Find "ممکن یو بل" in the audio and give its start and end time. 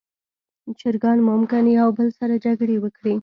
1.29-2.07